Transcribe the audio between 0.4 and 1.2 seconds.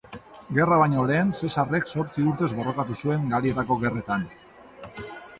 Gerra baino